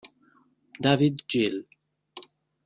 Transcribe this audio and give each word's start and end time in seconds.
David 0.83 1.27
Gill 1.29 1.69